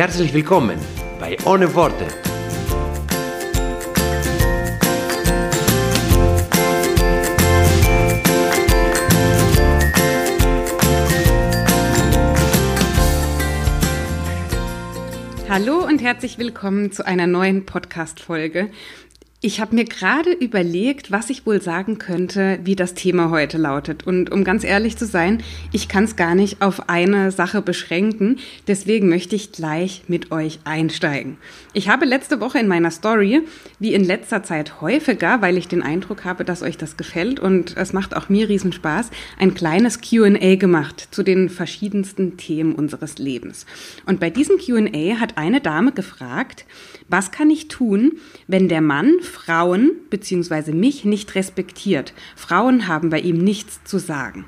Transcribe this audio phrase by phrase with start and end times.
[0.00, 0.78] Herzlich willkommen
[1.18, 2.06] bei Ohne Worte.
[15.50, 18.70] Hallo und herzlich willkommen zu einer neuen Podcast-Folge.
[19.42, 24.06] Ich habe mir gerade überlegt, was ich wohl sagen könnte, wie das Thema heute lautet.
[24.06, 28.38] Und um ganz ehrlich zu sein, ich kann es gar nicht auf eine Sache beschränken.
[28.66, 31.38] Deswegen möchte ich gleich mit euch einsteigen.
[31.72, 33.40] Ich habe letzte Woche in meiner Story,
[33.78, 37.78] wie in letzter Zeit häufiger, weil ich den Eindruck habe, dass euch das gefällt und
[37.78, 43.16] es macht auch mir riesen Spaß, ein kleines Q&A gemacht zu den verschiedensten Themen unseres
[43.16, 43.64] Lebens.
[44.04, 46.66] Und bei diesem Q&A hat eine Dame gefragt,
[47.10, 50.72] was kann ich tun, wenn der Mann Frauen bzw.
[50.72, 52.14] mich nicht respektiert?
[52.36, 54.46] Frauen haben bei ihm nichts zu sagen.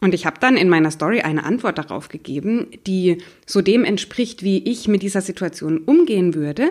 [0.00, 4.44] Und ich habe dann in meiner Story eine Antwort darauf gegeben, die so dem entspricht,
[4.44, 6.70] wie ich mit dieser Situation umgehen würde.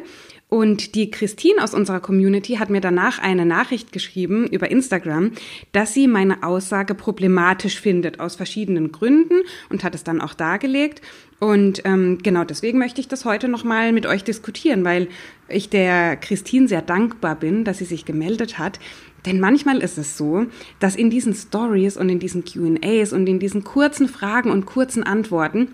[0.49, 5.31] Und die Christine aus unserer Community hat mir danach eine Nachricht geschrieben über Instagram,
[5.73, 11.01] dass sie meine Aussage problematisch findet aus verschiedenen Gründen und hat es dann auch dargelegt.
[11.39, 15.09] Und ähm, genau deswegen möchte ich das heute nochmal mit euch diskutieren, weil
[15.49, 18.79] ich der Christine sehr dankbar bin, dass sie sich gemeldet hat.
[19.25, 20.45] Denn manchmal ist es so,
[20.79, 25.03] dass in diesen Stories und in diesen QAs und in diesen kurzen Fragen und kurzen
[25.03, 25.73] Antworten,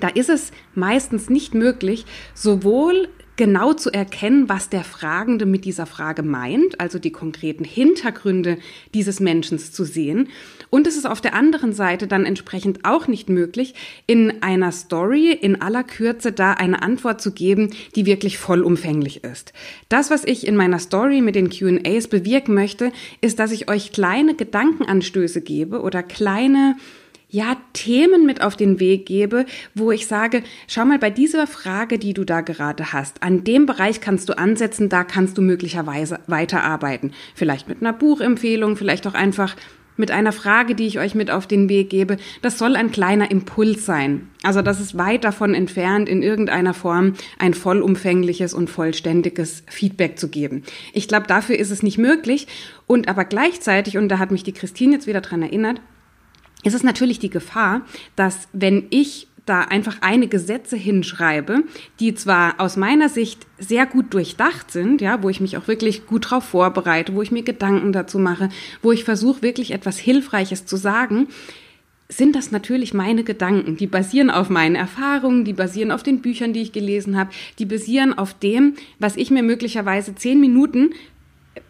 [0.00, 3.08] da ist es meistens nicht möglich, sowohl
[3.42, 8.56] genau zu erkennen, was der Fragende mit dieser Frage meint, also die konkreten Hintergründe
[8.94, 10.28] dieses Menschen zu sehen.
[10.70, 13.74] Und es ist auf der anderen Seite dann entsprechend auch nicht möglich,
[14.06, 19.52] in einer Story in aller Kürze da eine Antwort zu geben, die wirklich vollumfänglich ist.
[19.88, 22.92] Das, was ich in meiner Story mit den QAs bewirken möchte,
[23.22, 26.76] ist, dass ich euch kleine Gedankenanstöße gebe oder kleine
[27.32, 31.98] ja, Themen mit auf den Weg gebe, wo ich sage, schau mal bei dieser Frage,
[31.98, 36.20] die du da gerade hast, an dem Bereich kannst du ansetzen, da kannst du möglicherweise
[36.26, 37.12] weiterarbeiten.
[37.34, 39.56] Vielleicht mit einer Buchempfehlung, vielleicht auch einfach
[39.96, 42.18] mit einer Frage, die ich euch mit auf den Weg gebe.
[42.42, 44.28] Das soll ein kleiner Impuls sein.
[44.42, 50.28] Also das ist weit davon entfernt, in irgendeiner Form ein vollumfängliches und vollständiges Feedback zu
[50.28, 50.64] geben.
[50.92, 52.46] Ich glaube, dafür ist es nicht möglich.
[52.86, 55.80] Und aber gleichzeitig, und da hat mich die Christine jetzt wieder dran erinnert,
[56.62, 57.82] ist es natürlich die Gefahr,
[58.16, 61.64] dass wenn ich da einfach einige Sätze hinschreibe,
[61.98, 66.06] die zwar aus meiner Sicht sehr gut durchdacht sind, ja, wo ich mich auch wirklich
[66.06, 68.50] gut drauf vorbereite, wo ich mir Gedanken dazu mache,
[68.82, 71.28] wo ich versuche wirklich etwas Hilfreiches zu sagen,
[72.08, 73.76] sind das natürlich meine Gedanken.
[73.76, 77.66] Die basieren auf meinen Erfahrungen, die basieren auf den Büchern, die ich gelesen habe, die
[77.66, 80.90] basieren auf dem, was ich mir möglicherweise zehn Minuten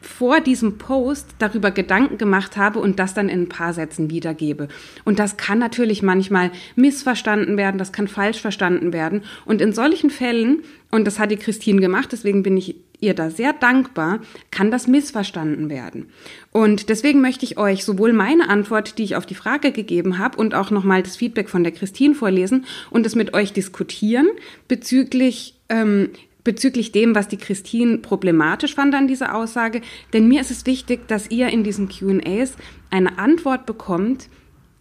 [0.00, 4.68] vor diesem Post darüber Gedanken gemacht habe und das dann in ein paar Sätzen wiedergebe.
[5.04, 9.22] Und das kann natürlich manchmal missverstanden werden, das kann falsch verstanden werden.
[9.44, 13.30] Und in solchen Fällen, und das hat die Christine gemacht, deswegen bin ich ihr da
[13.30, 14.20] sehr dankbar,
[14.50, 16.06] kann das missverstanden werden.
[16.52, 20.38] Und deswegen möchte ich euch sowohl meine Antwort, die ich auf die Frage gegeben habe,
[20.38, 24.28] und auch nochmal das Feedback von der Christine vorlesen und es mit euch diskutieren
[24.68, 26.10] bezüglich ähm,
[26.44, 29.80] bezüglich dem, was die Christine problematisch fand an dieser Aussage.
[30.12, 32.56] Denn mir ist es wichtig, dass ihr in diesen QAs
[32.90, 34.28] eine Antwort bekommt,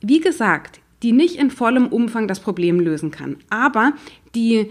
[0.02, 3.94] wie gesagt, die nicht in vollem Umfang das Problem lösen kann, aber
[4.36, 4.70] die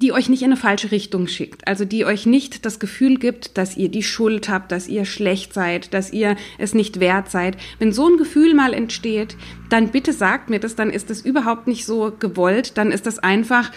[0.00, 1.66] die euch nicht in eine falsche Richtung schickt.
[1.66, 5.52] Also die euch nicht das Gefühl gibt, dass ihr die Schuld habt, dass ihr schlecht
[5.52, 7.56] seid, dass ihr es nicht wert seid.
[7.78, 9.36] Wenn so ein Gefühl mal entsteht,
[9.70, 13.18] dann bitte sagt mir das, dann ist das überhaupt nicht so gewollt, dann ist das
[13.18, 13.72] einfach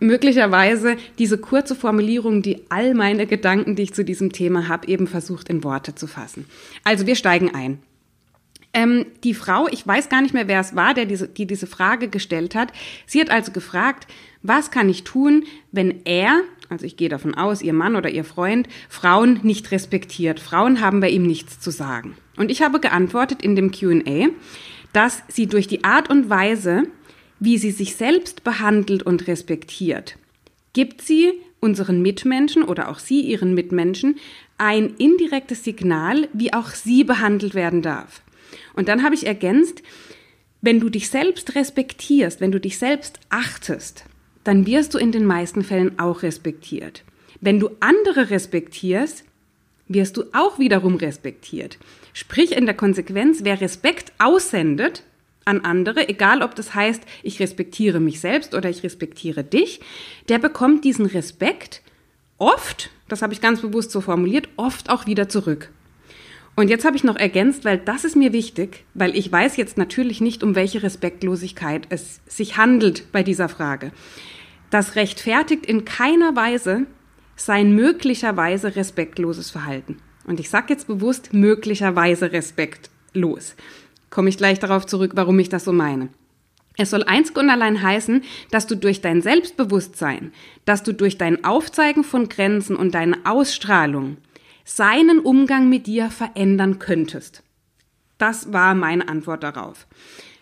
[0.00, 5.06] möglicherweise diese kurze Formulierung, die all meine Gedanken, die ich zu diesem Thema habe, eben
[5.06, 6.46] versucht in Worte zu fassen.
[6.84, 7.78] Also wir steigen ein.
[8.76, 11.66] Ähm, die Frau, ich weiß gar nicht mehr, wer es war, der diese, die diese
[11.66, 12.72] Frage gestellt hat.
[13.06, 14.06] Sie hat also gefragt,
[14.42, 18.24] was kann ich tun, wenn er, also ich gehe davon aus, ihr Mann oder ihr
[18.24, 20.40] Freund, Frauen nicht respektiert.
[20.40, 22.16] Frauen haben bei ihm nichts zu sagen.
[22.36, 24.28] Und ich habe geantwortet in dem QA,
[24.92, 26.84] dass sie durch die Art und Weise,
[27.38, 30.16] wie sie sich selbst behandelt und respektiert,
[30.72, 34.16] gibt sie unseren Mitmenschen oder auch sie ihren Mitmenschen
[34.58, 38.22] ein indirektes Signal, wie auch sie behandelt werden darf.
[38.74, 39.82] Und dann habe ich ergänzt,
[40.60, 44.04] wenn du dich selbst respektierst, wenn du dich selbst achtest,
[44.44, 47.04] dann wirst du in den meisten Fällen auch respektiert.
[47.40, 49.24] Wenn du andere respektierst,
[49.88, 51.78] wirst du auch wiederum respektiert.
[52.12, 55.02] Sprich in der Konsequenz, wer Respekt aussendet
[55.46, 59.80] an andere, egal ob das heißt, ich respektiere mich selbst oder ich respektiere dich,
[60.28, 61.82] der bekommt diesen Respekt
[62.36, 65.70] oft, das habe ich ganz bewusst so formuliert, oft auch wieder zurück.
[66.56, 69.76] Und jetzt habe ich noch ergänzt, weil das ist mir wichtig, weil ich weiß jetzt
[69.76, 73.92] natürlich nicht, um welche Respektlosigkeit es sich handelt bei dieser Frage.
[74.70, 76.86] Das rechtfertigt in keiner Weise
[77.36, 79.98] sein möglicherweise respektloses Verhalten.
[80.26, 83.54] Und ich sage jetzt bewusst möglicherweise respektlos.
[84.10, 86.08] Komme ich gleich darauf zurück, warum ich das so meine.
[86.78, 90.32] Es soll einzig und allein heißen, dass du durch dein Selbstbewusstsein,
[90.64, 94.18] dass du durch dein Aufzeigen von Grenzen und deine Ausstrahlung
[94.64, 97.42] seinen Umgang mit dir verändern könntest.
[98.18, 99.86] Das war meine Antwort darauf.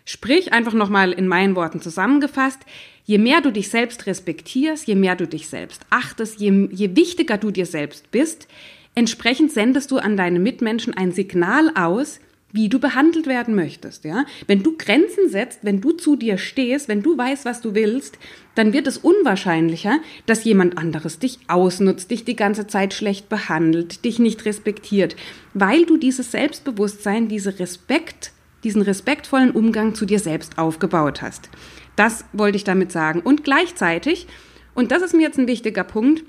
[0.05, 2.61] Sprich, einfach nochmal in meinen Worten zusammengefasst,
[3.05, 7.39] je mehr du dich selbst respektierst, je mehr du dich selbst achtest, je, je wichtiger
[7.39, 8.49] du dir selbst bist,
[8.95, 12.21] entsprechend sendest du an deine Mitmenschen ein Signal aus,
[12.55, 14.25] wie du behandelt werden möchtest, ja?
[14.47, 18.17] Wenn du Grenzen setzt, wenn du zu dir stehst, wenn du weißt, was du willst,
[18.55, 24.05] dann wird es unwahrscheinlicher, dass jemand anderes dich ausnutzt, dich die ganze Zeit schlecht behandelt,
[24.05, 25.17] dich nicht respektiert,
[25.53, 28.31] weil du dieses Selbstbewusstsein, diese Respekt,
[28.63, 31.51] diesen respektvollen Umgang zu dir selbst aufgebaut hast.
[31.97, 33.19] Das wollte ich damit sagen.
[33.21, 34.29] Und gleichzeitig,
[34.75, 36.23] und das ist mir jetzt ein wichtiger Punkt,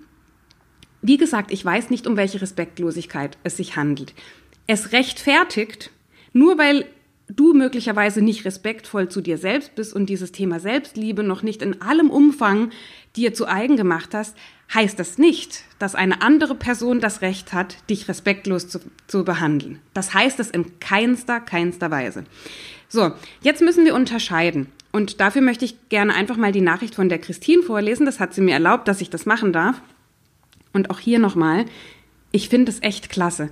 [1.03, 4.15] wie gesagt, ich weiß nicht, um welche Respektlosigkeit es sich handelt.
[4.65, 5.91] Es rechtfertigt,
[6.35, 6.85] nur weil
[7.27, 11.81] du möglicherweise nicht respektvoll zu dir selbst bist und dieses Thema Selbstliebe noch nicht in
[11.81, 12.71] allem Umfang
[13.15, 14.35] dir zu eigen gemacht hast,
[14.73, 19.79] heißt das nicht, dass eine andere Person das Recht hat, dich respektlos zu, zu behandeln.
[19.93, 22.25] Das heißt es in keinster, keinster Weise.
[22.89, 24.67] So, jetzt müssen wir unterscheiden.
[24.91, 28.05] Und dafür möchte ich gerne einfach mal die Nachricht von der Christine vorlesen.
[28.05, 29.81] Das hat sie mir erlaubt, dass ich das machen darf.
[30.73, 31.65] Und auch hier nochmal,
[32.31, 33.49] ich finde es echt klasse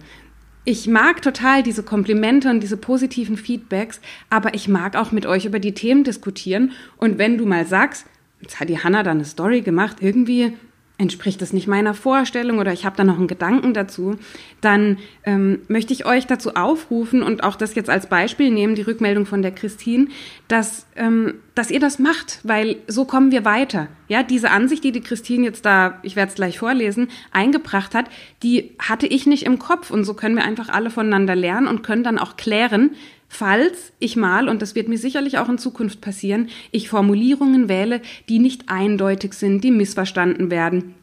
[0.66, 4.00] ich mag total diese Komplimente und diese positiven Feedbacks,
[4.30, 6.72] aber ich mag auch mit euch über die Themen diskutieren.
[6.98, 8.06] Und wenn du mal sagst,
[8.42, 10.54] jetzt hat die Hanna da eine Story gemacht, irgendwie
[11.04, 14.16] entspricht das nicht meiner Vorstellung oder ich habe da noch einen Gedanken dazu,
[14.62, 18.82] dann ähm, möchte ich euch dazu aufrufen und auch das jetzt als Beispiel nehmen, die
[18.82, 20.08] Rückmeldung von der Christine,
[20.48, 23.90] dass, ähm, dass ihr das macht, weil so kommen wir weiter.
[24.08, 28.06] Ja, diese Ansicht, die die Christine jetzt da, ich werde es gleich vorlesen, eingebracht hat,
[28.42, 31.84] die hatte ich nicht im Kopf und so können wir einfach alle voneinander lernen und
[31.84, 32.92] können dann auch klären,
[33.34, 38.02] falls ich mal, und das wird mir sicherlich auch in Zukunft passieren, ich Formulierungen wähle,
[38.30, 40.96] die nicht eindeutig sind, die missverstanden werden.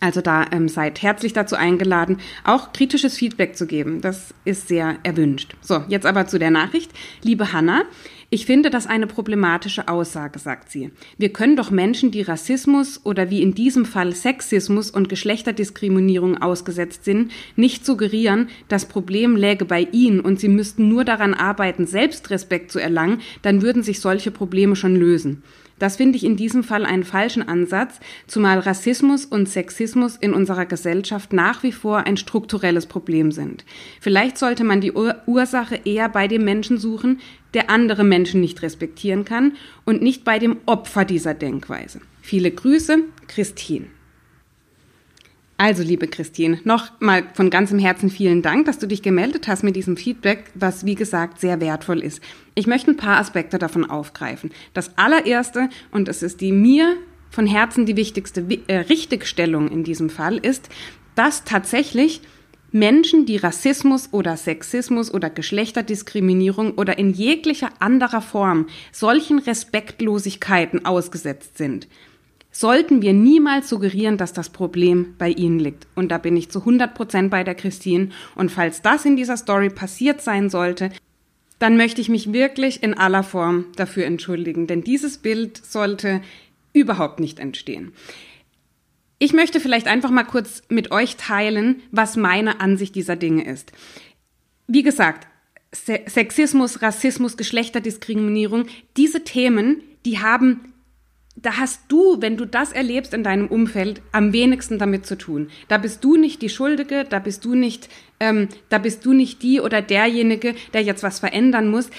[0.00, 4.00] Also da ähm, seid herzlich dazu eingeladen, auch kritisches Feedback zu geben.
[4.00, 5.54] Das ist sehr erwünscht.
[5.60, 6.90] So, jetzt aber zu der Nachricht.
[7.22, 7.84] Liebe Hanna,
[8.32, 10.90] ich finde das eine problematische Aussage, sagt sie.
[11.18, 17.04] Wir können doch Menschen, die Rassismus oder wie in diesem Fall Sexismus und Geschlechterdiskriminierung ausgesetzt
[17.04, 22.72] sind, nicht suggerieren, das Problem läge bei ihnen und sie müssten nur daran arbeiten, Selbstrespekt
[22.72, 25.42] zu erlangen, dann würden sich solche Probleme schon lösen.
[25.82, 27.98] Das finde ich in diesem Fall einen falschen Ansatz,
[28.28, 33.64] zumal Rassismus und Sexismus in unserer Gesellschaft nach wie vor ein strukturelles Problem sind.
[34.00, 37.18] Vielleicht sollte man die Ur Ursache eher bei dem Menschen suchen,
[37.52, 42.00] der andere Menschen nicht respektieren kann und nicht bei dem Opfer dieser Denkweise.
[42.20, 43.86] Viele Grüße, Christine.
[45.62, 49.76] Also, liebe Christine, nochmal von ganzem Herzen vielen Dank, dass du dich gemeldet hast mit
[49.76, 52.20] diesem Feedback, was wie gesagt sehr wertvoll ist.
[52.56, 54.50] Ich möchte ein paar Aspekte davon aufgreifen.
[54.74, 56.96] Das allererste, und es ist die mir
[57.30, 60.68] von Herzen die wichtigste äh, Richtigstellung in diesem Fall, ist,
[61.14, 62.22] dass tatsächlich
[62.72, 71.56] Menschen, die Rassismus oder Sexismus oder Geschlechterdiskriminierung oder in jeglicher anderer Form solchen Respektlosigkeiten ausgesetzt
[71.56, 71.86] sind,
[72.52, 75.86] sollten wir niemals suggerieren, dass das Problem bei Ihnen liegt.
[75.94, 78.10] Und da bin ich zu 100 Prozent bei der Christine.
[78.36, 80.90] Und falls das in dieser Story passiert sein sollte,
[81.58, 86.20] dann möchte ich mich wirklich in aller Form dafür entschuldigen, denn dieses Bild sollte
[86.72, 87.92] überhaupt nicht entstehen.
[89.20, 93.70] Ich möchte vielleicht einfach mal kurz mit euch teilen, was meine Ansicht dieser Dinge ist.
[94.66, 95.28] Wie gesagt,
[95.72, 98.66] Sexismus, Rassismus, Geschlechterdiskriminierung,
[98.96, 100.71] diese Themen, die haben
[101.36, 105.48] da hast du, wenn du das erlebst in deinem Umfeld, am wenigsten damit zu tun.
[105.68, 107.88] Da bist du nicht die Schuldige, da bist du nicht,
[108.20, 111.90] ähm, da bist du nicht die oder derjenige, der jetzt was verändern muss.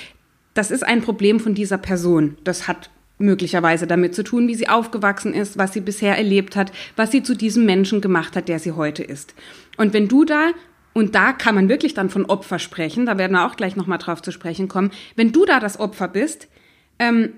[0.53, 2.37] Das ist ein Problem von dieser Person.
[2.43, 6.71] Das hat möglicherweise damit zu tun, wie sie aufgewachsen ist, was sie bisher erlebt hat,
[6.95, 9.33] was sie zu diesem Menschen gemacht hat, der sie heute ist.
[9.77, 10.51] Und wenn du da
[10.93, 13.97] und da kann man wirklich dann von Opfer sprechen, da werden wir auch gleich nochmal
[13.97, 14.91] drauf zu sprechen kommen.
[15.15, 16.47] Wenn du da das Opfer bist,
[16.99, 17.33] ähm,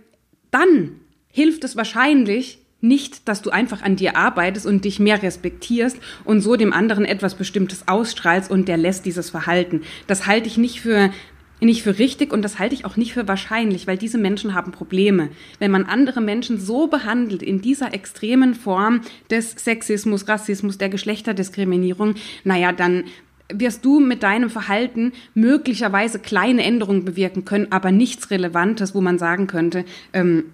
[0.51, 0.99] dann
[1.35, 6.39] hilft es wahrscheinlich nicht, dass du einfach an dir arbeitest und dich mehr respektierst und
[6.39, 9.81] so dem anderen etwas Bestimmtes ausstrahlst und der lässt dieses Verhalten.
[10.07, 11.11] Das halte ich nicht für
[11.59, 14.71] nicht für richtig und das halte ich auch nicht für wahrscheinlich, weil diese Menschen haben
[14.71, 15.29] Probleme.
[15.59, 22.15] Wenn man andere Menschen so behandelt in dieser extremen Form des Sexismus, Rassismus, der Geschlechterdiskriminierung,
[22.43, 23.05] naja, dann
[23.51, 29.17] wirst du mit deinem Verhalten möglicherweise kleine Änderungen bewirken können, aber nichts Relevantes, wo man
[29.17, 30.45] sagen könnte, ähm,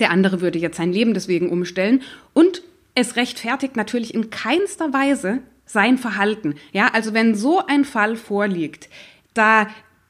[0.00, 2.02] der andere würde jetzt sein Leben deswegen umstellen.
[2.32, 2.62] Und
[2.94, 6.54] es rechtfertigt natürlich in keinster Weise sein Verhalten.
[6.72, 8.88] Ja, also wenn so ein Fall vorliegt,
[9.34, 9.68] da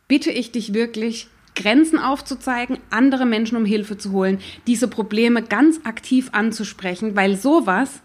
[0.08, 5.80] bitte ich dich wirklich, Grenzen aufzuzeigen, andere Menschen um Hilfe zu holen, diese Probleme ganz
[5.84, 8.02] aktiv anzusprechen, weil sowas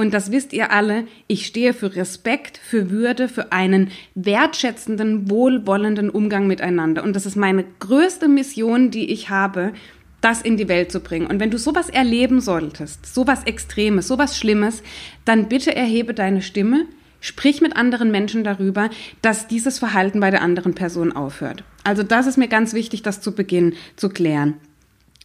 [0.00, 6.08] und das wisst ihr alle, ich stehe für Respekt, für Würde, für einen wertschätzenden, wohlwollenden
[6.08, 7.04] Umgang miteinander.
[7.04, 9.74] Und das ist meine größte Mission, die ich habe,
[10.20, 11.26] das in die Welt zu bringen.
[11.26, 14.82] Und wenn du sowas erleben solltest, sowas Extremes, sowas Schlimmes,
[15.24, 16.86] dann bitte erhebe deine Stimme,
[17.20, 18.90] sprich mit anderen Menschen darüber,
[19.22, 21.64] dass dieses Verhalten bei der anderen Person aufhört.
[21.84, 24.54] Also das ist mir ganz wichtig, das zu Beginn zu klären.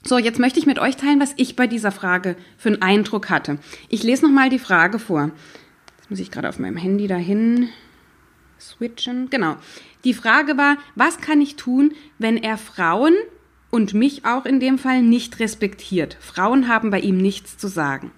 [0.03, 3.29] So, jetzt möchte ich mit euch teilen, was ich bei dieser Frage für einen Eindruck
[3.29, 3.57] hatte.
[3.89, 5.31] Ich lese nochmal die Frage vor.
[5.97, 7.69] Jetzt muss ich gerade auf meinem Handy dahin
[8.59, 9.29] switchen.
[9.31, 9.55] Genau.
[10.03, 13.15] Die Frage war, was kann ich tun, wenn er Frauen
[13.75, 16.17] und mich auch in dem Fall nicht respektiert?
[16.21, 18.11] Frauen haben bei ihm nichts zu sagen.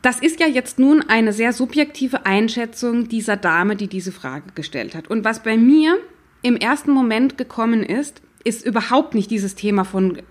[0.00, 4.94] Das ist ja jetzt nun eine sehr subjektive Einschätzung dieser Dame, die diese Frage gestellt
[4.94, 5.08] hat.
[5.08, 5.98] Und was bei mir
[6.40, 10.22] im ersten Moment gekommen ist, ist überhaupt nicht dieses Thema von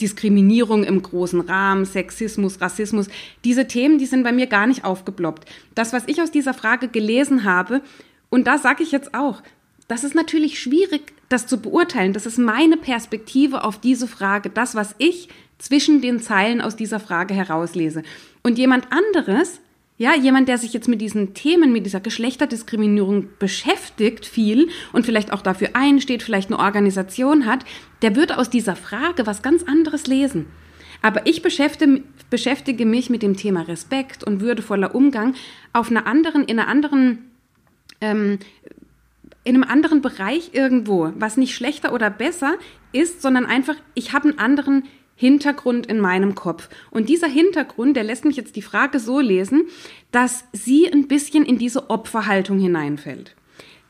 [0.00, 3.08] Diskriminierung im großen Rahmen, Sexismus, Rassismus.
[3.44, 5.46] Diese Themen, die sind bei mir gar nicht aufgeploppt.
[5.74, 7.82] Das, was ich aus dieser Frage gelesen habe,
[8.30, 9.42] und da sage ich jetzt auch,
[9.88, 12.12] das ist natürlich schwierig, das zu beurteilen.
[12.12, 15.28] Das ist meine Perspektive auf diese Frage, das, was ich
[15.58, 18.02] zwischen den Zeilen aus dieser Frage herauslese.
[18.42, 19.60] Und jemand anderes
[20.00, 25.32] ja, jemand, der sich jetzt mit diesen Themen, mit dieser Geschlechterdiskriminierung beschäftigt, viel und vielleicht
[25.32, 27.64] auch dafür einsteht, vielleicht eine Organisation hat,
[28.02, 30.46] der wird aus dieser Frage was ganz anderes lesen.
[31.02, 35.34] Aber ich beschäftige, beschäftige mich mit dem Thema Respekt und würdevoller Umgang
[35.72, 37.30] auf einer anderen, in einer anderen,
[38.00, 38.38] ähm,
[39.44, 42.54] in einem anderen Bereich irgendwo, was nicht schlechter oder besser
[42.92, 46.68] ist, sondern einfach, ich habe einen anderen Hintergrund in meinem Kopf.
[46.90, 49.64] Und dieser Hintergrund, der lässt mich jetzt die Frage so lesen,
[50.12, 53.34] dass sie ein bisschen in diese Opferhaltung hineinfällt.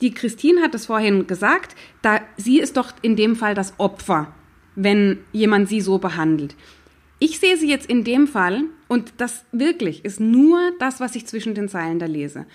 [0.01, 4.33] Die Christine hat es vorhin gesagt, da sie ist doch in dem Fall das Opfer,
[4.75, 6.55] wenn jemand sie so behandelt.
[7.19, 11.27] Ich sehe sie jetzt in dem Fall, und das wirklich ist nur das, was ich
[11.27, 12.47] zwischen den Zeilen da lese,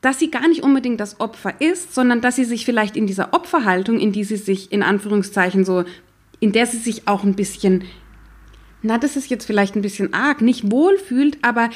[0.00, 3.32] dass sie gar nicht unbedingt das Opfer ist, sondern dass sie sich vielleicht in dieser
[3.32, 5.84] Opferhaltung, in die sie sich in Anführungszeichen so
[6.40, 7.84] in der sie sich auch ein bisschen,
[8.82, 11.70] na, das ist jetzt vielleicht ein bisschen arg, nicht wohlfühlt, aber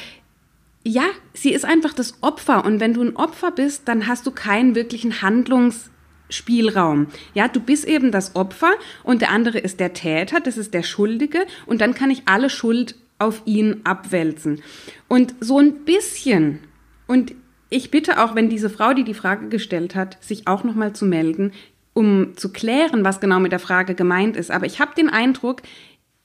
[0.83, 2.65] ja, sie ist einfach das Opfer.
[2.65, 7.07] Und wenn du ein Opfer bist, dann hast du keinen wirklichen Handlungsspielraum.
[7.33, 8.71] Ja, du bist eben das Opfer
[9.03, 12.49] und der andere ist der Täter, das ist der Schuldige und dann kann ich alle
[12.49, 14.61] Schuld auf ihn abwälzen.
[15.07, 16.59] Und so ein bisschen,
[17.05, 17.35] und
[17.71, 21.05] ich bitte auch, wenn diese Frau, die die Frage gestellt hat, sich auch nochmal zu
[21.05, 21.53] melden,
[21.93, 24.51] um zu klären, was genau mit der Frage gemeint ist.
[24.51, 25.61] Aber ich habe den Eindruck,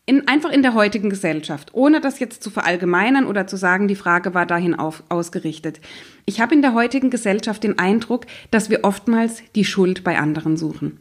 [0.07, 3.97] in, einfach in der heutigen Gesellschaft, ohne das jetzt zu verallgemeinern oder zu sagen, die
[3.97, 5.81] Frage war dahin auf, ausgerichtet.
[6.27, 10.57] Ich habe in der heutigen Gesellschaft den Eindruck, dass wir oftmals die Schuld bei anderen
[10.57, 10.99] suchen.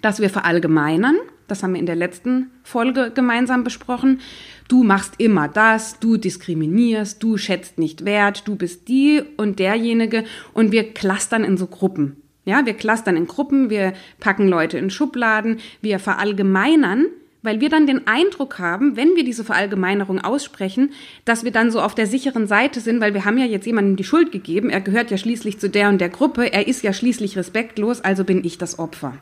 [0.00, 1.16] Dass wir verallgemeinern,
[1.48, 4.20] das haben wir in der letzten Folge gemeinsam besprochen,
[4.68, 10.24] du machst immer das, du diskriminierst, du schätzt nicht wert, du bist die und derjenige
[10.52, 12.22] und wir clustern in so Gruppen.
[12.44, 17.06] Ja, wir clustern in Gruppen, wir packen Leute in Schubladen, wir verallgemeinern,
[17.42, 20.92] weil wir dann den Eindruck haben, wenn wir diese Verallgemeinerung aussprechen,
[21.24, 23.96] dass wir dann so auf der sicheren Seite sind, weil wir haben ja jetzt jemandem
[23.96, 26.92] die Schuld gegeben, er gehört ja schließlich zu der und der Gruppe, er ist ja
[26.92, 29.14] schließlich respektlos, also bin ich das Opfer.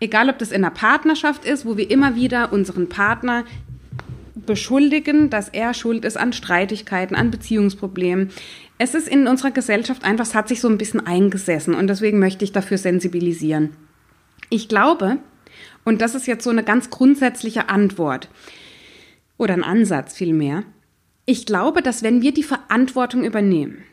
[0.00, 3.44] Egal, ob das in einer Partnerschaft ist, wo wir immer wieder unseren Partner
[4.46, 8.30] beschuldigen, dass er schuld ist an Streitigkeiten, an Beziehungsproblemen.
[8.78, 12.18] Es ist in unserer Gesellschaft einfach, es hat sich so ein bisschen eingesessen und deswegen
[12.18, 13.76] möchte ich dafür sensibilisieren.
[14.50, 15.18] Ich glaube,
[15.84, 18.28] und das ist jetzt so eine ganz grundsätzliche Antwort
[19.36, 20.64] oder ein Ansatz vielmehr,
[21.26, 23.84] ich glaube, dass wenn wir die Verantwortung übernehmen,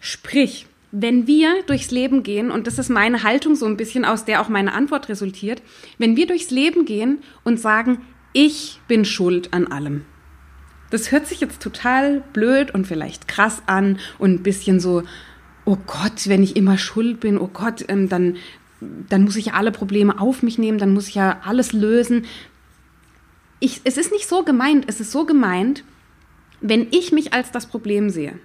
[0.00, 4.24] sprich, wenn wir durchs Leben gehen, und das ist meine Haltung so ein bisschen, aus
[4.24, 5.62] der auch meine Antwort resultiert,
[5.98, 7.98] wenn wir durchs Leben gehen und sagen,
[8.32, 10.04] ich bin schuld an allem.
[10.90, 15.04] Das hört sich jetzt total blöd und vielleicht krass an und ein bisschen so,
[15.64, 18.36] oh Gott, wenn ich immer schuld bin, oh Gott, ähm, dann,
[18.80, 22.26] dann muss ich ja alle Probleme auf mich nehmen, dann muss ich ja alles lösen.
[23.60, 25.84] ich, es ist nicht so gemeint, es ist so gemeint,
[26.60, 28.38] wenn ich mich als das Problem sehe.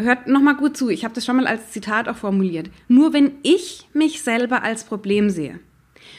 [0.00, 2.70] Hört nochmal gut zu, ich habe das schon mal als Zitat auch formuliert.
[2.88, 5.60] Nur wenn ich mich selber als Problem sehe,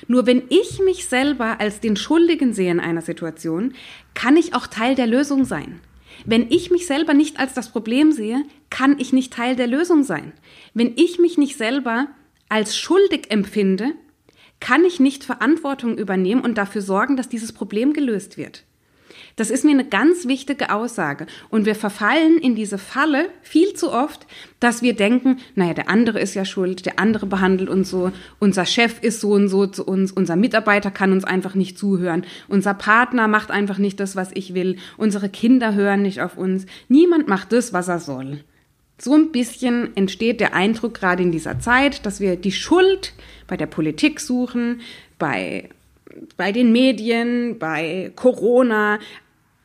[0.07, 3.73] nur wenn ich mich selber als den Schuldigen sehe in einer Situation,
[4.13, 5.79] kann ich auch Teil der Lösung sein.
[6.25, 10.03] Wenn ich mich selber nicht als das Problem sehe, kann ich nicht Teil der Lösung
[10.03, 10.33] sein.
[10.73, 12.07] Wenn ich mich nicht selber
[12.49, 13.93] als schuldig empfinde,
[14.59, 18.63] kann ich nicht Verantwortung übernehmen und dafür sorgen, dass dieses Problem gelöst wird.
[19.35, 21.27] Das ist mir eine ganz wichtige Aussage.
[21.49, 24.27] Und wir verfallen in diese Falle viel zu oft,
[24.59, 28.65] dass wir denken, naja, der andere ist ja schuld, der andere behandelt uns so, unser
[28.65, 32.73] Chef ist so und so zu uns, unser Mitarbeiter kann uns einfach nicht zuhören, unser
[32.73, 37.27] Partner macht einfach nicht das, was ich will, unsere Kinder hören nicht auf uns, niemand
[37.27, 38.43] macht das, was er soll.
[38.99, 43.13] So ein bisschen entsteht der Eindruck gerade in dieser Zeit, dass wir die Schuld
[43.47, 44.81] bei der Politik suchen,
[45.17, 45.69] bei
[46.37, 48.99] bei den Medien, bei Corona.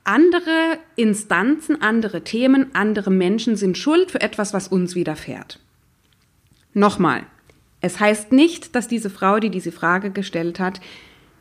[0.04, 5.58] Andere Instanzen, andere Themen, andere Menschen sind schuld für etwas, was uns widerfährt.
[6.74, 7.24] Nochmal,
[7.80, 10.80] es heißt nicht, dass diese Frau, die diese Frage gestellt hat,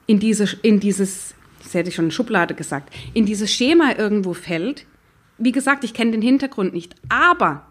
[0.07, 4.85] in, diese, in dieses, das hätte ich schon Schublade gesagt, in dieses Schema irgendwo fällt.
[5.37, 7.67] Wie gesagt, ich kenne den Hintergrund nicht, aber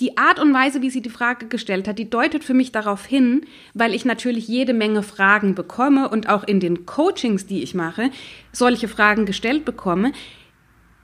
[0.00, 3.06] die Art und Weise, wie sie die Frage gestellt hat, die deutet für mich darauf
[3.06, 7.74] hin, weil ich natürlich jede Menge Fragen bekomme und auch in den Coachings, die ich
[7.74, 8.10] mache,
[8.52, 10.12] solche Fragen gestellt bekomme,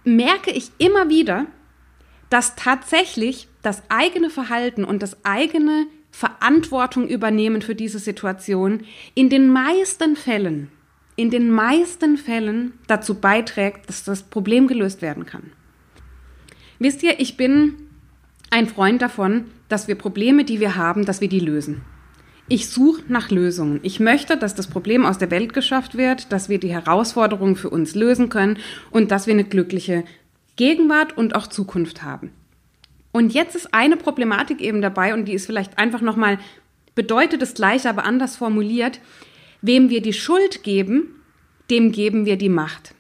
[0.05, 1.47] merke ich immer wieder,
[2.29, 8.83] dass tatsächlich das eigene Verhalten und das eigene Verantwortung übernehmen für diese Situation
[9.15, 10.71] in den meisten Fällen,
[11.17, 15.53] in den meisten Fällen dazu beiträgt, dass das Problem gelöst werden kann.
[16.79, 17.89] Wisst ihr, ich bin
[18.53, 21.81] ein Freund davon, dass wir Probleme, die wir haben, dass wir die lösen.
[22.49, 23.81] Ich suche nach Lösungen.
[23.83, 27.71] Ich möchte, dass das Problem aus der Welt geschafft wird, dass wir die Herausforderungen für
[27.71, 28.59] uns lösen können
[28.91, 30.05] und dass wir eine glückliche
[30.57, 32.31] Gegenwart und auch Zukunft haben.
[33.11, 36.39] Und jetzt ist eine Problematik eben dabei und die ist vielleicht einfach nochmal,
[36.95, 39.01] bedeutet das gleiche, aber anders formuliert.
[39.63, 41.23] Wem wir die Schuld geben,
[41.71, 42.95] dem geben wir die Macht.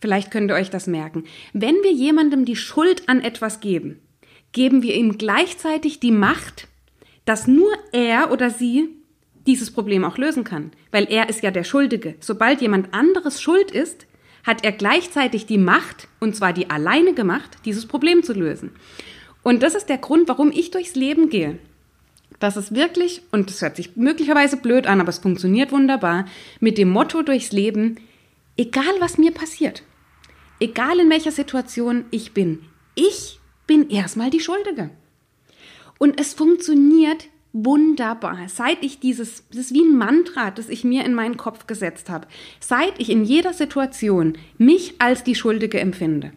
[0.00, 1.24] Vielleicht könnt ihr euch das merken.
[1.52, 4.00] Wenn wir jemandem die Schuld an etwas geben,
[4.56, 6.66] geben wir ihm gleichzeitig die Macht,
[7.26, 8.88] dass nur er oder sie
[9.46, 12.14] dieses Problem auch lösen kann, weil er ist ja der Schuldige.
[12.20, 14.06] Sobald jemand anderes schuld ist,
[14.44, 18.70] hat er gleichzeitig die Macht, und zwar die alleinige Macht, dieses Problem zu lösen.
[19.42, 21.58] Und das ist der Grund, warum ich durchs Leben gehe.
[22.38, 26.24] Das ist wirklich, und das hört sich möglicherweise blöd an, aber es funktioniert wunderbar,
[26.60, 28.00] mit dem Motto durchs Leben,
[28.56, 29.82] egal was mir passiert,
[30.60, 32.60] egal in welcher Situation ich bin,
[32.94, 33.35] ich
[33.66, 34.90] bin erstmal die Schuldige.
[35.98, 38.48] Und es funktioniert wunderbar.
[38.48, 42.10] Seit ich dieses, das ist wie ein Mantra, das ich mir in meinen Kopf gesetzt
[42.10, 42.28] habe,
[42.60, 46.32] seit ich in jeder Situation mich als die Schuldige empfinde,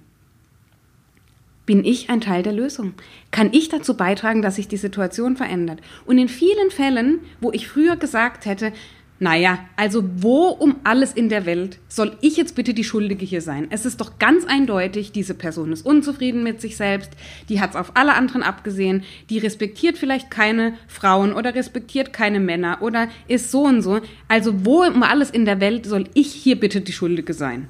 [1.66, 2.94] bin ich ein Teil der Lösung.
[3.30, 5.82] Kann ich dazu beitragen, dass sich die Situation verändert?
[6.06, 8.74] Und in vielen Fällen, wo ich früher gesagt hätte,
[9.20, 13.42] naja, also wo um alles in der Welt soll ich jetzt bitte die Schuldige hier
[13.42, 13.68] sein?
[13.70, 17.12] Es ist doch ganz eindeutig, diese Person ist unzufrieden mit sich selbst,
[17.50, 22.40] die hat es auf alle anderen abgesehen, die respektiert vielleicht keine Frauen oder respektiert keine
[22.40, 24.00] Männer oder ist so und so.
[24.30, 27.68] Also wo um alles in der Welt soll ich hier bitte die Schuldige sein?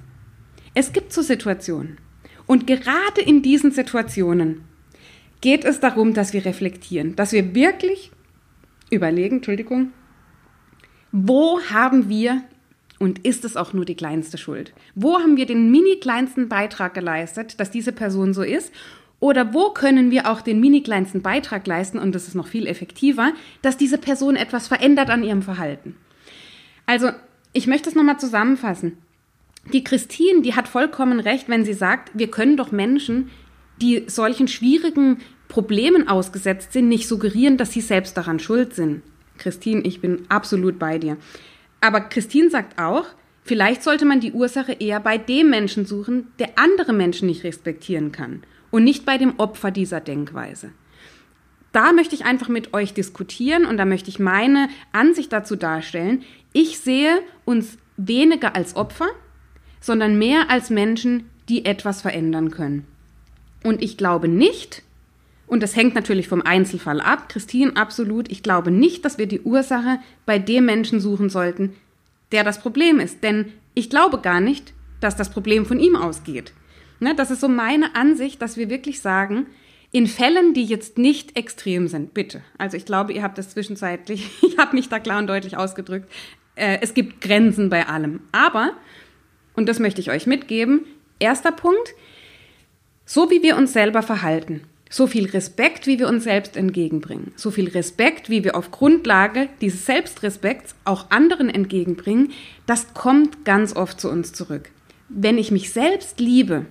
[0.75, 1.97] Es gibt so Situationen.
[2.45, 4.61] Und gerade in diesen Situationen
[5.41, 8.11] geht es darum, dass wir reflektieren, dass wir wirklich
[8.91, 9.91] überlegen, Entschuldigung,
[11.11, 12.43] wo haben wir,
[12.99, 16.93] und ist es auch nur die kleinste Schuld, wo haben wir den mini kleinsten Beitrag
[16.93, 18.73] geleistet, dass diese Person so ist?
[19.21, 22.67] Oder wo können wir auch den mini kleinsten Beitrag leisten, und das ist noch viel
[22.67, 25.95] effektiver, dass diese Person etwas verändert an ihrem Verhalten?
[26.85, 27.09] Also,
[27.51, 28.97] ich möchte es nochmal zusammenfassen.
[29.73, 33.29] Die Christine, die hat vollkommen recht, wenn sie sagt, wir können doch Menschen,
[33.81, 35.17] die solchen schwierigen
[35.47, 39.01] Problemen ausgesetzt sind, nicht suggerieren, dass sie selbst daran schuld sind.
[39.39, 41.17] Christine, ich bin absolut bei dir.
[41.81, 43.05] Aber Christine sagt auch,
[43.43, 48.11] vielleicht sollte man die Ursache eher bei dem Menschen suchen, der andere Menschen nicht respektieren
[48.11, 50.71] kann und nicht bei dem Opfer dieser Denkweise.
[51.71, 56.23] Da möchte ich einfach mit euch diskutieren und da möchte ich meine Ansicht dazu darstellen.
[56.51, 59.07] Ich sehe uns weniger als Opfer,
[59.79, 62.85] sondern mehr als Menschen, die etwas verändern können.
[63.63, 64.83] Und ich glaube nicht,
[65.49, 67.27] und das hängt natürlich vom Einzelfall ab.
[67.27, 68.31] Christine, absolut.
[68.31, 71.75] Ich glaube nicht, dass wir die Ursache bei dem Menschen suchen sollten,
[72.31, 73.23] der das Problem ist.
[73.23, 76.53] Denn ich glaube gar nicht, dass das Problem von ihm ausgeht.
[76.99, 79.47] Ne, das ist so meine Ansicht, dass wir wirklich sagen,
[79.91, 82.43] in Fällen, die jetzt nicht extrem sind, bitte.
[82.59, 86.11] Also ich glaube, ihr habt das zwischenzeitlich, ich habe mich da klar und deutlich ausgedrückt.
[86.55, 88.19] äh, es gibt Grenzen bei allem.
[88.31, 88.73] Aber,
[89.55, 90.85] und das möchte ich euch mitgeben,
[91.17, 91.95] erster Punkt,
[93.05, 97.51] so wie wir uns selber verhalten, so viel Respekt, wie wir uns selbst entgegenbringen, so
[97.51, 102.31] viel Respekt, wie wir auf Grundlage dieses Selbstrespekts auch anderen entgegenbringen,
[102.65, 104.71] das kommt ganz oft zu uns zurück.
[105.07, 106.65] Wenn ich mich selbst liebe,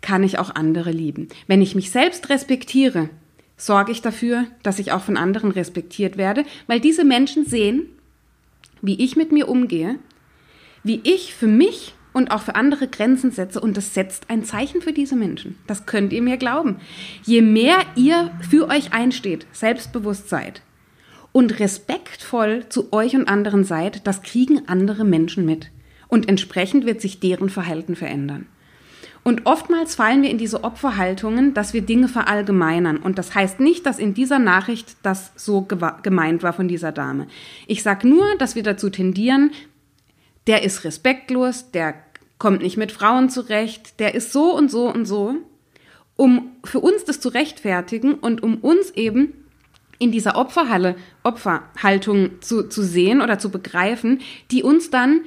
[0.00, 1.28] kann ich auch andere lieben.
[1.46, 3.10] Wenn ich mich selbst respektiere,
[3.56, 7.86] sorge ich dafür, dass ich auch von anderen respektiert werde, weil diese Menschen sehen,
[8.82, 9.98] wie ich mit mir umgehe,
[10.82, 14.80] wie ich für mich und auch für andere Grenzen setze und das setzt ein Zeichen
[14.80, 15.58] für diese Menschen.
[15.66, 16.76] Das könnt ihr mir glauben.
[17.24, 20.62] Je mehr ihr für euch einsteht, selbstbewusst seid
[21.32, 25.70] und respektvoll zu euch und anderen seid, das kriegen andere Menschen mit.
[26.06, 28.46] Und entsprechend wird sich deren Verhalten verändern.
[29.24, 32.98] Und oftmals fallen wir in diese Opferhaltungen, dass wir Dinge verallgemeinern.
[32.98, 35.66] Und das heißt nicht, dass in dieser Nachricht das so
[36.02, 37.26] gemeint war von dieser Dame.
[37.66, 39.50] Ich sage nur, dass wir dazu tendieren,
[40.46, 41.94] der ist respektlos, der
[42.38, 45.36] kommt nicht mit Frauen zurecht, der ist so und so und so,
[46.16, 49.32] um für uns das zu rechtfertigen und um uns eben
[49.98, 55.22] in dieser Opferhalle, Opferhaltung zu, zu sehen oder zu begreifen, die uns dann,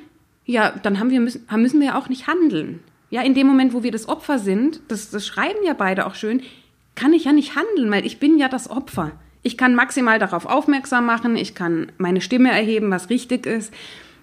[0.45, 2.83] ja, dann haben wir müssen, müssen wir auch nicht handeln.
[3.09, 6.15] Ja, in dem Moment, wo wir das Opfer sind, das, das schreiben ja beide auch
[6.15, 6.41] schön,
[6.95, 9.13] kann ich ja nicht handeln, weil ich bin ja das Opfer.
[9.43, 13.73] Ich kann maximal darauf aufmerksam machen, ich kann meine Stimme erheben, was richtig ist,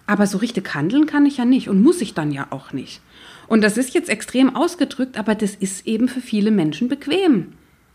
[0.06, 3.00] aber so richtig handeln kann ich ja nicht und muss ich dann ja auch nicht.
[3.46, 7.52] Und das ist jetzt extrem ausgedrückt, aber das ist eben für viele Menschen bequem.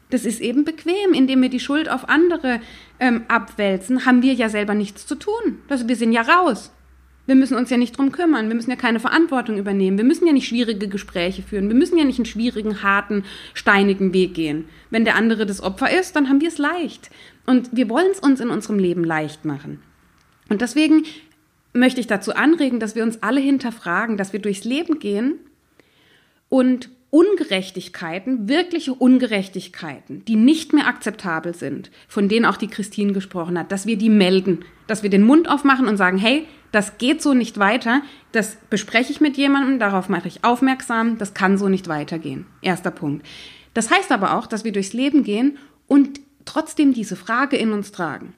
[0.10, 2.62] Das ist eben bequem, indem wir die Schuld auf andere
[3.00, 5.60] ähm, abwälzen, haben wir ja selber nichts zu tun.
[5.70, 6.72] Also wir sind ja raus.
[7.28, 8.48] Wir müssen uns ja nicht drum kümmern.
[8.48, 10.00] Wir müssen ja keine Verantwortung übernehmen.
[10.00, 11.70] Wir müssen ja nicht schwierige Gespräche führen.
[11.70, 14.66] Wir müssen ja nicht einen schwierigen, harten, steinigen Weg gehen.
[14.90, 17.12] Wenn der andere das Opfer ist, dann haben wir es leicht.
[17.46, 19.80] Und wir wollen es uns in unserem Leben leicht machen.
[20.50, 21.04] Und deswegen
[21.80, 25.40] möchte ich dazu anregen, dass wir uns alle hinterfragen, dass wir durchs Leben gehen
[26.50, 33.58] und Ungerechtigkeiten, wirkliche Ungerechtigkeiten, die nicht mehr akzeptabel sind, von denen auch die Christine gesprochen
[33.58, 37.24] hat, dass wir die melden, dass wir den Mund aufmachen und sagen, hey, das geht
[37.24, 41.68] so nicht weiter, das bespreche ich mit jemandem, darauf mache ich aufmerksam, das kann so
[41.68, 42.46] nicht weitergehen.
[42.62, 43.26] Erster Punkt.
[43.74, 47.92] Das heißt aber auch, dass wir durchs Leben gehen und trotzdem diese Frage in uns
[47.92, 48.36] tragen.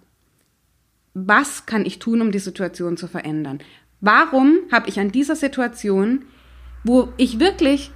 [1.13, 3.59] Was kann ich tun, um die Situation zu verändern?
[3.99, 6.25] Warum habe ich an dieser Situation,
[6.83, 7.91] wo ich wirklich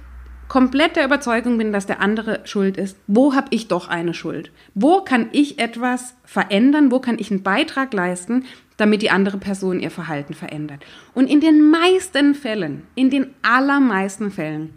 [0.48, 4.52] komplett der Überzeugung bin, dass der andere schuld ist, wo habe ich doch eine Schuld?
[4.74, 6.90] Wo kann ich etwas verändern?
[6.90, 8.44] Wo kann ich einen Beitrag leisten,
[8.76, 10.84] damit die andere Person ihr Verhalten verändert?
[11.14, 14.74] Und in den meisten Fällen, in den allermeisten Fällen,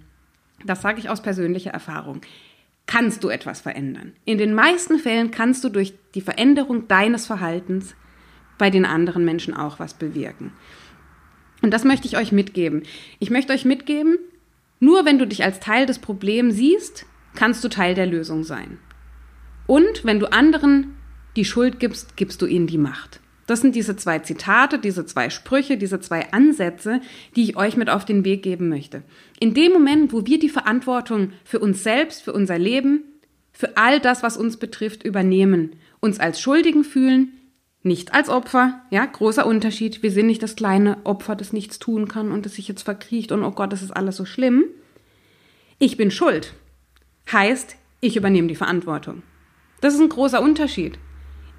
[0.65, 2.21] das sage ich aus persönlicher Erfahrung,
[2.87, 4.13] kannst du etwas verändern.
[4.25, 7.93] In den meisten Fällen kannst du durch die Veränderung deines Verhaltens
[8.59, 10.51] bei den anderen Menschen auch was bewirken.
[11.63, 12.83] Und das möchte ich euch mitgeben.
[13.17, 14.19] Ich möchte euch mitgeben,
[14.79, 18.77] nur wenn du dich als Teil des Problems siehst, kannst du Teil der Lösung sein.
[19.65, 20.95] Und wenn du anderen
[21.35, 23.19] die Schuld gibst, gibst du ihnen die Macht.
[23.45, 27.01] Das sind diese zwei Zitate, diese zwei Sprüche, diese zwei Ansätze,
[27.35, 29.01] die ich euch mit auf den Weg geben möchte.
[29.39, 33.03] In dem Moment, wo wir die Verantwortung für uns selbst, für unser Leben,
[33.51, 37.38] für all das, was uns betrifft, übernehmen, uns als Schuldigen fühlen,
[37.81, 40.03] nicht als Opfer, ja, großer Unterschied.
[40.03, 43.31] Wir sind nicht das kleine Opfer, das nichts tun kann und das sich jetzt verkriecht
[43.31, 44.65] und oh Gott, das ist alles so schlimm.
[45.77, 46.53] Ich bin schuld.
[47.31, 49.23] Heißt, ich übernehme die Verantwortung.
[49.81, 50.99] Das ist ein großer Unterschied.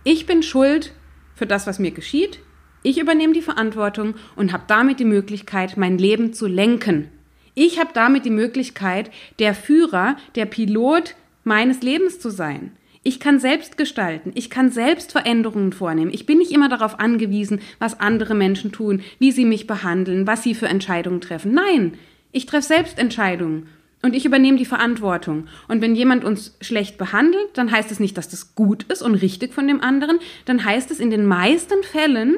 [0.04, 0.92] Ich bin schuld
[1.35, 2.40] für das, was mir geschieht.
[2.83, 7.09] Ich übernehme die Verantwortung und habe damit die Möglichkeit, mein Leben zu lenken.
[7.54, 12.72] Ich habe damit die Möglichkeit, der Führer, der Pilot meines Lebens zu sein.
[13.02, 16.10] Ich kann selbst gestalten, ich kann selbst Veränderungen vornehmen.
[16.12, 20.42] Ich bin nicht immer darauf angewiesen, was andere Menschen tun, wie sie mich behandeln, was
[20.42, 21.54] sie für Entscheidungen treffen.
[21.54, 21.94] Nein,
[22.30, 23.68] ich treffe selbst Entscheidungen
[24.02, 25.46] und ich übernehme die Verantwortung.
[25.66, 29.14] Und wenn jemand uns schlecht behandelt, dann heißt es nicht, dass das gut ist und
[29.14, 32.36] richtig von dem anderen, dann heißt es in den meisten Fällen,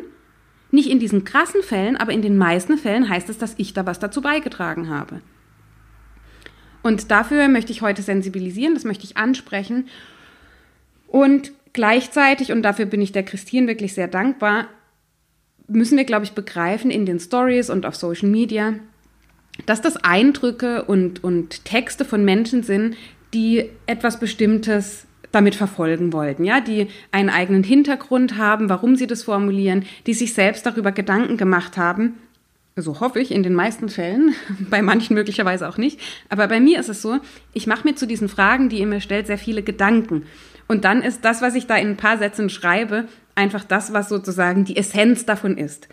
[0.71, 3.85] nicht in diesen krassen Fällen, aber in den meisten Fällen heißt es, dass ich da
[3.85, 5.23] was dazu beigetragen habe.
[6.85, 9.89] Und dafür möchte ich heute sensibilisieren, das möchte ich ansprechen
[11.13, 14.69] und gleichzeitig, und dafür bin ich der Christine wirklich sehr dankbar,
[15.69, 18.77] müssen wir, glaube ich, begreifen in den Stories und auf Social Media,
[19.67, 22.97] dass das Eindrücke und, und Texte von Menschen sind,
[23.35, 29.23] die etwas Bestimmtes damit verfolgen wollten, ja, die einen eigenen Hintergrund haben, warum sie das
[29.23, 32.15] formulieren, die sich selbst darüber Gedanken gemacht haben.
[32.75, 34.35] So hoffe ich in den meisten Fällen,
[34.71, 36.01] bei manchen möglicherweise auch nicht.
[36.31, 37.19] Aber bei mir ist es so,
[37.53, 40.25] ich mache mir zu diesen Fragen, die ihr mir stellt, sehr viele Gedanken.
[40.69, 44.09] Und dann ist das, was ich da in ein paar Sätzen schreibe, einfach das, was
[44.09, 45.89] sozusagen die Essenz davon ist.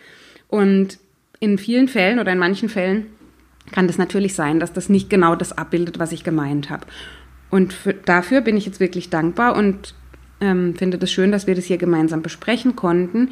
[0.48, 1.00] Und
[1.40, 3.08] in vielen Fällen oder in manchen Fällen
[3.72, 6.86] kann das natürlich sein, dass das nicht genau das abbildet, was ich gemeint habe.
[7.50, 9.96] Und für, dafür bin ich jetzt wirklich dankbar und
[10.42, 13.30] ähm, finde das schön, dass wir das hier gemeinsam besprechen konnten.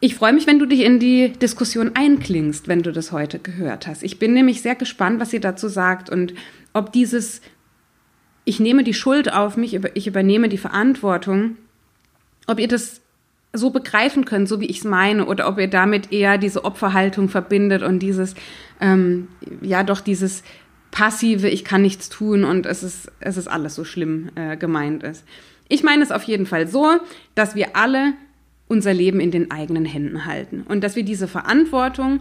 [0.00, 3.86] Ich freue mich, wenn du dich in die Diskussion einklingst, wenn du das heute gehört
[3.86, 4.02] hast.
[4.02, 6.34] Ich bin nämlich sehr gespannt, was ihr dazu sagt und
[6.74, 7.40] ob dieses
[8.46, 11.56] Ich nehme die Schuld auf mich, ich übernehme die Verantwortung,
[12.46, 13.02] ob ihr das
[13.52, 17.28] so begreifen könnt, so wie ich es meine, oder ob ihr damit eher diese Opferhaltung
[17.28, 18.34] verbindet und dieses,
[18.80, 19.28] ähm,
[19.60, 20.42] ja doch dieses
[20.90, 25.02] passive, ich kann nichts tun und es ist, es ist alles so schlimm äh, gemeint
[25.02, 25.24] ist.
[25.68, 27.00] Ich meine es auf jeden Fall so,
[27.34, 28.14] dass wir alle
[28.68, 32.20] unser Leben in den eigenen Händen halten und dass wir diese Verantwortung,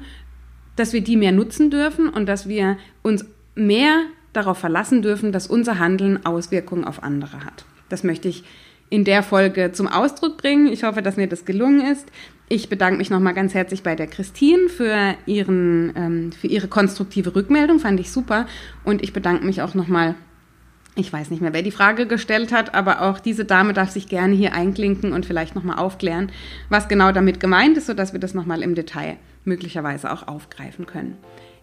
[0.75, 4.01] dass wir die mehr nutzen dürfen und dass wir uns mehr
[4.35, 7.65] darauf verlassen dürfen, dass unser Handeln Auswirkungen auf andere hat.
[7.89, 8.43] Das möchte ich
[8.89, 10.67] in der Folge zum Ausdruck bringen.
[10.67, 12.07] Ich hoffe, dass mir das gelungen ist.
[12.47, 17.35] Ich bedanke mich nochmal ganz herzlich bei der Christine für, ihren, ähm, für ihre konstruktive
[17.35, 18.45] Rückmeldung, fand ich super.
[18.83, 20.13] Und ich bedanke mich auch nochmal,
[20.95, 24.07] ich weiß nicht mehr, wer die Frage gestellt hat, aber auch diese Dame darf sich
[24.07, 26.31] gerne hier einklinken und vielleicht nochmal aufklären,
[26.69, 31.17] was genau damit gemeint ist, sodass wir das nochmal im Detail möglicherweise auch aufgreifen können.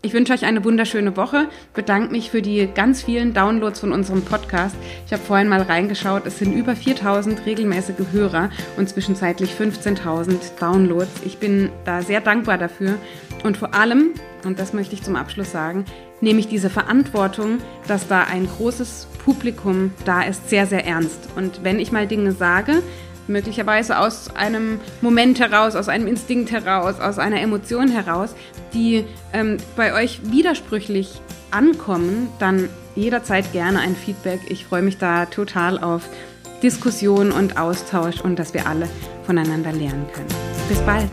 [0.04, 4.22] Ich wünsche euch eine wunderschöne Woche, bedanke mich für die ganz vielen Downloads von unserem
[4.22, 4.74] Podcast.
[5.06, 11.22] Ich habe vorhin mal reingeschaut, es sind über 4000 regelmäßige Hörer und zwischenzeitlich 15.000 Downloads.
[11.24, 12.96] Ich bin da sehr dankbar dafür
[13.44, 14.10] und vor allem,
[14.44, 15.84] und das möchte ich zum Abschluss sagen,
[16.20, 21.28] nehme ich diese Verantwortung, dass da ein großes Publikum da ist, sehr, sehr ernst.
[21.36, 22.82] Und wenn ich mal Dinge sage,
[23.28, 28.34] möglicherweise aus einem Moment heraus, aus einem Instinkt heraus, aus einer Emotion heraus,
[28.74, 34.40] die ähm, bei euch widersprüchlich ankommen, dann jederzeit gerne ein Feedback.
[34.48, 36.08] Ich freue mich da total auf
[36.62, 38.88] Diskussion und Austausch und dass wir alle
[39.24, 40.28] voneinander lernen können.
[40.68, 41.10] Bis bald.